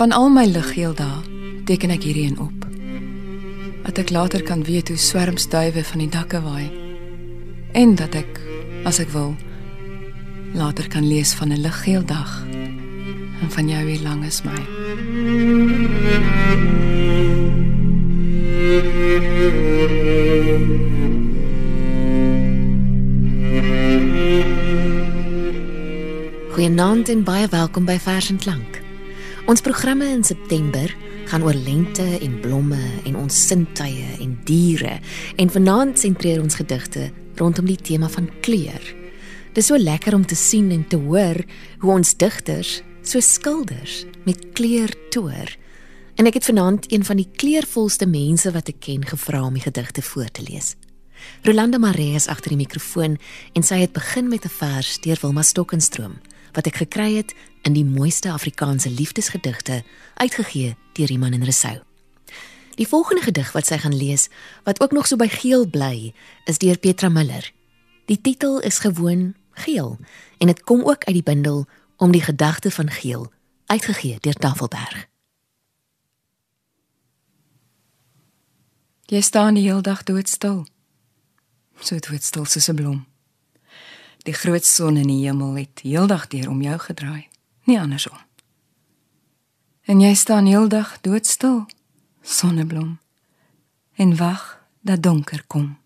[0.00, 1.18] Van al my liggeel dae
[1.68, 2.62] teken ek hierdie een op.
[3.84, 6.70] Dat ek later kan weet hoe swerms duwe van die dakke waai
[7.76, 8.40] en dat ek
[8.88, 9.34] as ek wil
[10.56, 12.32] later kan lees van 'n liggeel dag
[13.44, 14.60] en van jou wie lank is my.
[26.56, 28.79] Goeienaand en baie welkom by Vers en Klank.
[29.50, 30.92] Ons programme in September
[31.26, 34.92] gaan oor lente en blomme en ons sintuie en diere
[35.42, 37.08] en vanaand sentreer ons gedigte
[37.40, 38.78] rondom die tema van kleur.
[39.50, 41.42] Dit is so lekker om te sien en te hoor
[41.82, 45.50] hoe ons digters so skilders met kleur toer.
[46.14, 49.66] En ek het vanaand een van die kleurvolste mense wat ek ken gevra om die
[49.66, 50.76] gedigte voor te lees.
[51.42, 53.18] Rolanda Maree is agter die mikrofoon
[53.58, 56.20] en sy het begin met 'n vers deur Wilma Stokkenstroom
[56.52, 59.82] wat ek gekry het in die mooiste Afrikaanse liefdesgedigte
[60.14, 61.78] uitgegee deur Iman en Resou.
[62.74, 64.28] Die volgende gedig wat sy gaan lees,
[64.64, 66.14] wat ook nog so by geel bly,
[66.46, 67.52] is deur Petra Miller.
[68.06, 69.98] Die titel is gewoon Geel
[70.38, 71.66] en dit kom ook uit die bundel
[72.00, 73.32] Om die gedagte van geel,
[73.66, 75.08] uitgegee deur Tafelberg.
[79.04, 80.64] Jy staan die hele dag doodstil.
[81.80, 83.09] So doodstil soos 'n blom.
[84.30, 87.26] Die groot son in die hemel het heeldag deur om jou gedraai,
[87.66, 88.18] nie andersom.
[89.90, 91.64] En jy staan heeldag doodstil,
[92.22, 92.92] sonneblom,
[93.98, 94.44] en wag
[94.86, 95.80] dat donker kom.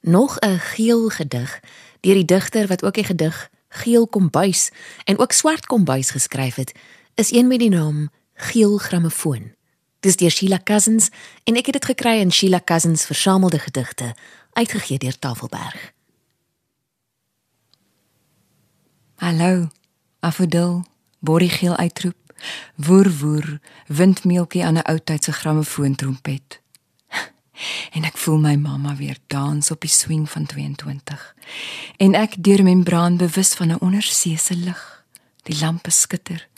[0.00, 1.60] Nog 'n geel gedig
[2.00, 4.70] deur die digter wat ook die gedig Geel kombuis
[5.04, 6.72] en ook swart kombuis geskryf het,
[7.14, 9.52] is een met die naam Geel grammofoon.
[10.00, 11.08] Dis deur Sheila Cousins
[11.44, 14.14] en ek het dit gekry in Sheila Cousins versamelde gedigte
[14.52, 15.92] uitgegee deur Tafelberg.
[19.16, 19.68] Hallo,
[20.20, 20.84] afodil,
[21.18, 22.16] borriegeel uitroep,
[22.74, 26.60] woer woer, windmeeltjie aan 'n ou tyd se grammofoon trompet.
[27.96, 31.34] En ek voel my mamma weer dans op die swing van 22.
[31.96, 35.04] En ek deur membraan bewus van 'n onderseese lig.
[35.42, 36.48] Die lampe skitter,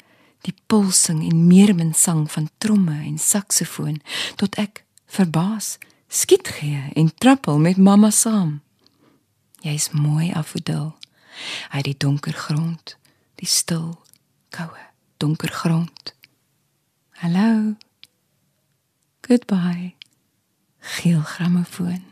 [0.40, 4.00] die pulsing en meermin sang van tromme en saksofoon
[4.36, 5.78] tot ek verbaas
[6.10, 8.58] skiet gee en trappel met mamma saam.
[9.62, 10.96] Jy's mooi afodil.
[11.70, 12.96] Uit die donker grond,
[13.40, 13.94] die stil,
[14.50, 14.82] koue,
[15.22, 16.14] donker grond.
[17.22, 17.76] Hallo.
[19.20, 19.94] Goodbye.
[20.78, 22.04] Geel grammofoon.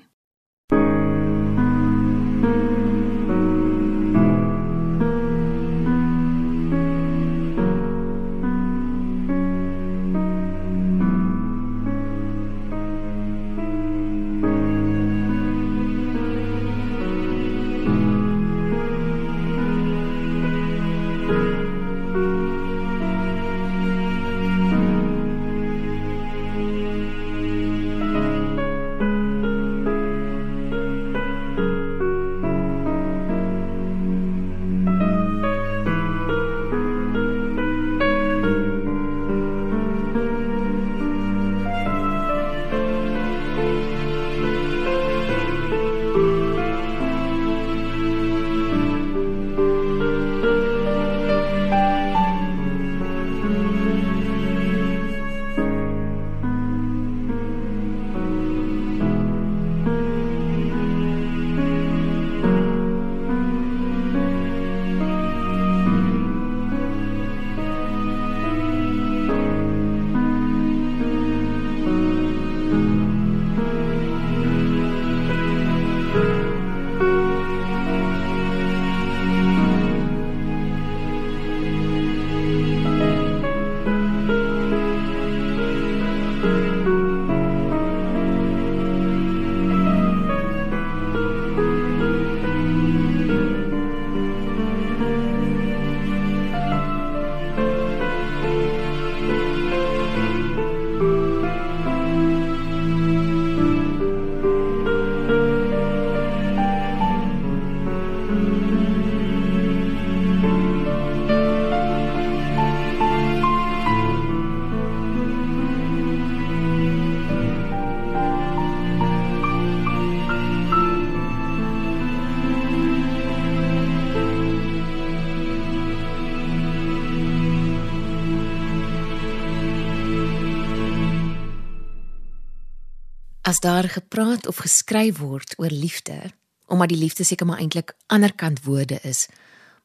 [133.49, 136.21] As daar gepraat of geskryf word oor liefde,
[136.67, 139.23] omdat die liefde seker maar eintlik anderkant woorde is,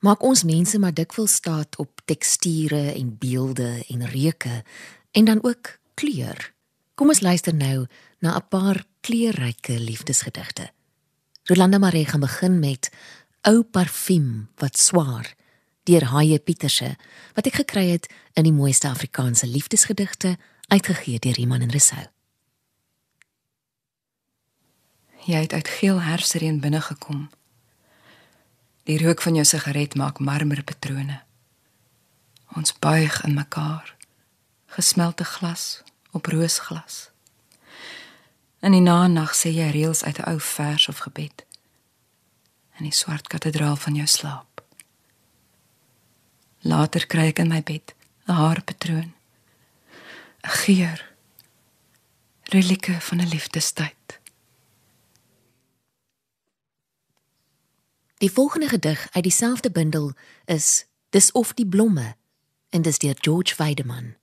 [0.03, 4.63] maak ons mense maar dikwels staat op teksture en beelde en reuke
[5.11, 6.51] en dan ook kleur.
[6.99, 7.87] Kom ons luister nou
[8.19, 10.71] na 'n paar kleurryke liefdesgedigte.
[11.43, 12.91] Rolanda Maree gaan begin met
[13.41, 15.35] Ou parfuum wat swaar
[15.83, 16.95] deur Haie Pieterse
[17.33, 20.37] wat ek gekry het in die mooiste Afrikaanse liefdesgedigte
[20.67, 22.22] uitgegee deur Iman en Resou.
[25.25, 27.29] Jy het uit geel herfsreën binne gekom.
[28.83, 31.21] Die rook van jou sigaret maak marmerpatrone.
[32.59, 33.95] Ons buig in mekaar.
[34.65, 35.81] Gesmelte glas
[36.11, 37.09] op roosglas.
[38.59, 41.45] In die nag sê jy reëls uit 'n ou vers of gebed.
[42.77, 44.63] In die swart kathedraal van jou slaap.
[46.59, 47.95] Later kry ek in my bed
[48.27, 49.13] 'n haarpatroon.
[50.43, 51.11] 'n Geur.
[52.43, 54.02] Relieke van 'n liefdestyd.
[58.23, 60.13] Die volgende gedig uit dieselfde bundel
[60.45, 62.15] is Dis of die blomme
[62.69, 64.15] en dis deur George Weideman.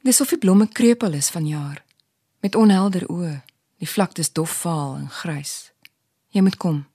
[0.00, 1.84] Dis of die blomme krepeel is van jaar
[2.40, 3.42] met onhelder oë.
[3.76, 5.72] Die vlaktes dof vaal en grys.
[6.28, 6.86] Jy moet kom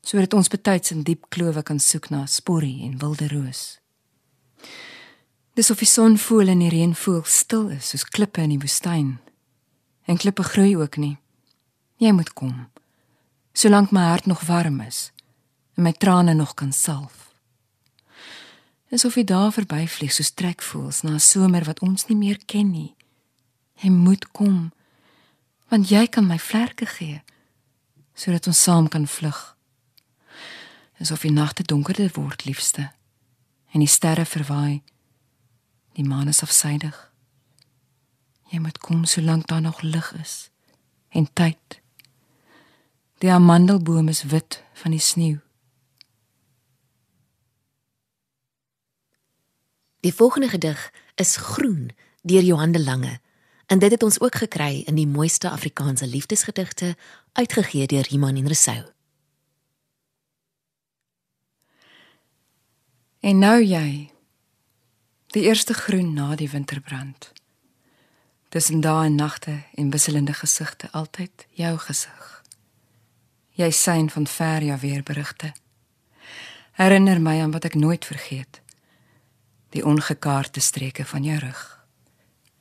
[0.00, 3.80] sodat ons betyds in diep klowe kan soek na sporrie en wilde roos.
[5.52, 8.62] Dis of die son voel en die reën voel stil is soos klippe in die
[8.64, 9.18] woestyn.
[10.08, 11.18] En klippe groei ook nie.
[12.00, 12.71] Jy moet kom
[13.52, 15.10] solank my hart nog warm is
[15.76, 17.32] en my trane nog kan salf.
[18.92, 22.94] Asof die dae verbyvlieg soos trekvoels na 'n somer wat ons nie meer ken nie.
[23.74, 24.72] Hy moet kom
[25.68, 27.22] want jy kan my vlerke gee
[28.14, 29.56] sodat ons saam kan vlug.
[31.00, 32.92] Asof die nagte donkerder word, liefste,
[33.72, 34.82] en die sterre verwaai.
[35.96, 37.10] Die maan is afsydig.
[38.52, 40.50] Jy moet kom solank daar nog lig is
[41.08, 41.81] en tyd.
[43.22, 45.38] Die amandelboom is wit van die sneeu.
[50.00, 51.90] Die volgende gedig is Groen
[52.22, 53.20] deur Johan de Lange.
[53.66, 56.96] En dit het ons ook gekry in die mooiste Afrikaanse liefdesgedigte
[57.32, 58.82] uitgegee deur Iman en Resou.
[63.20, 64.10] En nou jy.
[65.26, 67.32] Die eerste groen na die winterbrand.
[68.48, 72.31] Tussen dae en nagte en wisselende gesigte altyd jou gesig
[73.52, 75.52] jy sien van ver ja weer berigte.
[76.72, 78.60] Herinner my aan wat ek nooit vergeet.
[79.72, 81.62] Die ongekaarte streke van jou rug.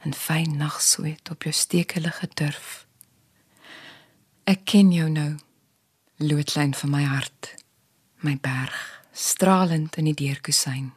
[0.05, 2.85] 'n Fyn nagsweet op jou stekelige durf.
[4.43, 5.37] Ek ken jou nou.
[6.17, 7.53] Loodlyn van my hart.
[8.15, 10.91] My berg, stralend in die deurkusyn.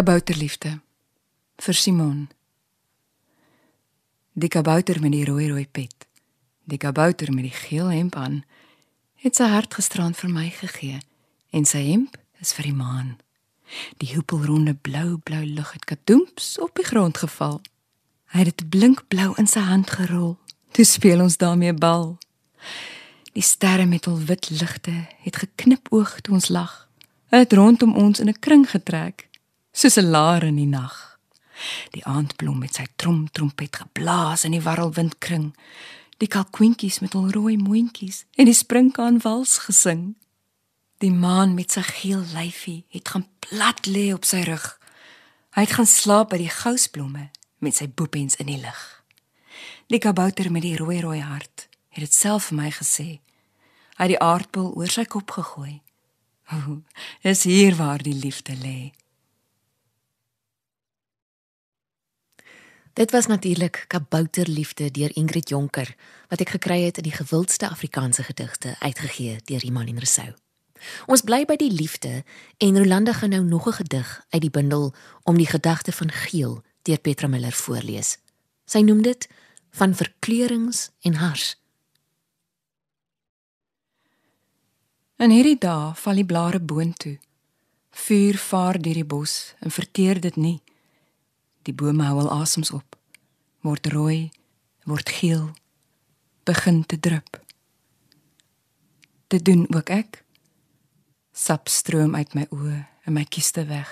[0.00, 0.78] Kabouterliefde
[1.60, 2.30] vir Simon.
[4.32, 6.06] Die kabouter met die rooi rooi pet.
[6.64, 8.38] Die kabouter met die geel hemp aan
[9.20, 11.02] het sy hart gisterand vir my gegee
[11.52, 13.12] en sy hemp is vir die maan.
[14.00, 17.60] Die hoepelronde blou blou lug het kadoemps op die grond geval.
[18.32, 20.38] Hy het dit blinkblou in sy hand gerol.
[20.72, 22.14] Toe speel ons daarmee bal.
[23.36, 26.86] Die sterre met hul wit ligte het geknipoog toe ons lag.
[27.28, 29.28] Hulle het rondom ons in 'n kring getrek,
[29.80, 31.18] soos 'n laar in die nag.
[31.90, 35.54] Die aandblom met sy trom trompet geblaas in die warrelwindkring.
[36.18, 40.16] Die kalkoentjies met hul rooi moontjies en die sprinkaan wals gesing.
[40.98, 44.78] Die maan met sy geel lyfie het gaan plat lê op sy rug.
[45.50, 49.02] Hy het gaan slaap by die gousblomme met sy boepens in die lig.
[49.86, 53.20] Die kabouter met die rooi rooi hart het dit self vir my gesê.
[53.96, 55.80] Hy het die aardbol oor sy kop gegooi.
[56.50, 56.82] O,
[57.22, 58.90] is hier waar die liefde lê.
[62.92, 65.94] Dit was natuurlik Kabouterliefde deur Ingrid Jonker
[66.28, 70.34] wat ek gekry het in die gewildste Afrikaanse gedigte uitgegee deur Iman en Rousseau.
[71.06, 72.24] Ons bly by die liefde
[72.58, 76.62] en Rolanda gaan nou nog 'n gedig uit die bundel om die gedagte van geel
[76.82, 78.18] deur Petra Miller voorlees.
[78.64, 79.28] Sy noem dit
[79.70, 81.56] van verkleurings en hars.
[85.16, 87.18] In hierdie dae val die blare boontoe.
[87.90, 90.62] Vuur vaar deur die bos en verteer dit nie.
[91.62, 92.96] Die bome hou al asems op.
[93.60, 94.30] Word rooi,
[94.84, 95.50] word geel,
[96.44, 97.40] begin te drup.
[99.28, 100.24] Dit doen ook ek.
[101.32, 103.88] Sap stroom uit my oë en my kieste weg.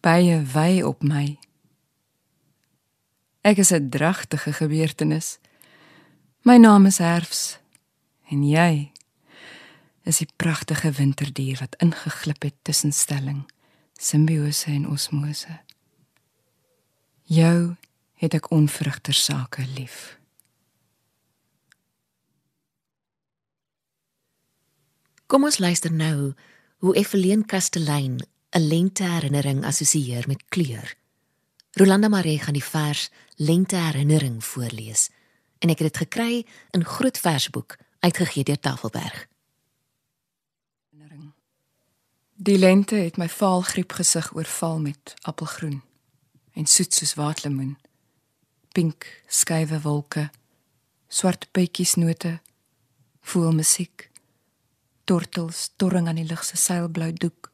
[0.00, 1.38] Baie wy op my
[3.40, 5.38] Ek is 'n dragtige gebeurtenis.
[6.42, 7.58] My naam is Herfs
[8.28, 8.92] en jy
[10.04, 13.50] is die pragtige winterdier wat ingeglip het tussen stelling,
[13.92, 15.60] simbiose en osmose.
[17.30, 17.76] Jou
[18.18, 20.18] het ek onvrugter sake lief.
[25.30, 26.32] Kom ons luister nou
[26.82, 28.16] hoe Evelien Kastelein
[28.50, 30.94] 'n lente herinnering assosieer met kleur.
[31.70, 35.10] Rolanda Maree gaan die vers Lente herinnering voorlees
[35.58, 39.26] en ek het dit gekry in groot versboek uitgegee deur Tafelberg.
[42.34, 45.82] Die lente het my vaalgriep gesig oorval met appelgroen
[46.54, 47.76] en soet soos waterlemoen.
[48.74, 50.28] Pink skuwe wolke,
[51.08, 52.38] swart petjies note,
[53.20, 54.10] voel musiek.
[55.04, 57.50] Tortels torring aan die lig se seilblou doek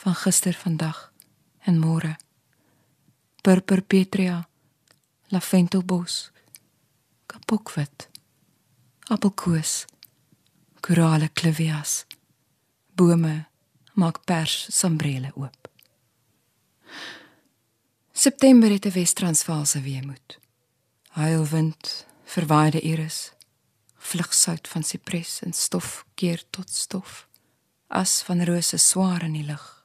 [0.00, 1.10] van gister, vandag
[1.68, 2.16] en môre
[3.42, 4.42] purper petria,
[5.32, 6.30] laventelbos,
[7.26, 8.08] kapokwit,
[9.08, 9.86] appelkoos,
[10.84, 12.04] korale klivias,
[12.96, 13.46] bome
[13.96, 15.68] maak pers sambrele oop.
[18.20, 20.38] September het 'n Wes-Transvaalse weemoed.
[21.08, 23.32] Huilwind, verwaaide iris,
[23.96, 27.28] vlugsout van sipres en stof keer tot stof,
[27.86, 29.84] as van rose swaar in die lug.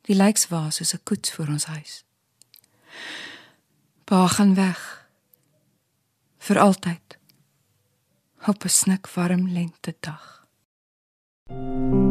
[0.00, 2.04] Die lyks was soos 'n koets voor ons huis.
[4.04, 5.08] Pa gaan weg.
[6.38, 7.18] Vir altyd.
[8.46, 10.32] Op 'n snik warm lente dag.
[11.46, 12.03] thank you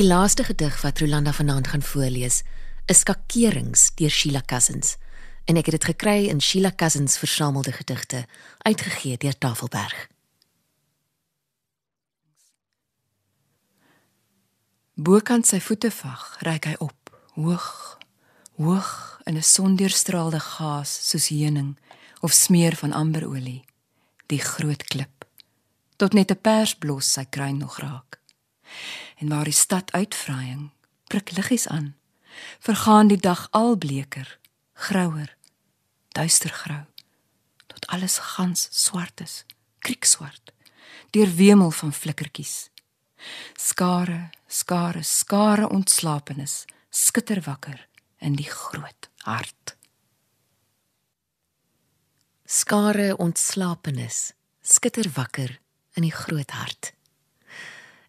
[0.00, 2.42] Die laaste gedig wat Rolanda vanaand gaan voorlees,
[2.86, 4.94] is Skakerings deur Sheila Cousins
[5.44, 8.22] en ek het dit gekry in Sheila Cousins versamelde gedigte,
[8.64, 10.06] uitgegee deur Tafelberg.
[14.96, 17.68] Bokant sy voete vag, reik hy op, hoog,
[18.56, 18.90] hoog
[19.28, 21.76] in 'n sondeurstraalde gaas soos heuning
[22.20, 23.64] of smeer van amberolie,
[24.32, 25.28] die groot klip,
[25.96, 28.20] tot net 'n persblos sy kruin nog raak.
[29.20, 30.70] En waar die stad uitvraaiing,
[31.06, 31.96] prik liggies aan,
[32.58, 34.38] vergaan die dag al bleker,
[34.72, 35.36] grouer,
[36.08, 36.84] duistergrou,
[37.66, 39.44] tot alles gans swart is,
[39.78, 40.52] kriekswart,
[41.12, 42.70] deur wemel van flikkertjies.
[43.60, 47.88] Skare, skare, skare ontslapenis, skitter wakker
[48.24, 49.76] in die groot hart.
[52.44, 55.60] Skare ontslapenis, skitter wakker
[55.92, 56.94] in die groot hart.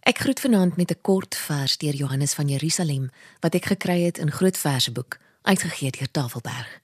[0.02, 4.18] Ek groet vanaand met 'n kort vers deur Johannes van Jerusalem wat ek gekry het
[4.18, 6.80] in Groot Verseboek, uitgegee deur Tafelberg.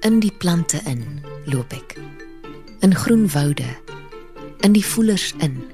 [0.00, 1.94] In die plante in loop ek.
[2.80, 3.76] In groen woude,
[4.60, 5.64] in die voelers in,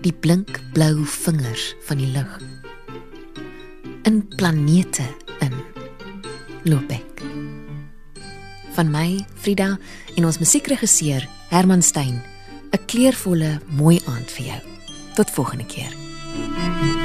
[0.00, 2.38] die blink blou vingers van die lug.
[4.08, 5.04] In planete
[5.44, 5.54] in
[6.64, 7.24] loop ek.
[8.76, 9.74] Van my, Frida
[10.16, 12.22] en ons musiekregisseur Herman Stein,
[12.72, 14.60] 'n kleurvolle mooi aand vir jou.
[15.14, 15.92] Tot volgende keer.
[16.32, 16.99] thank you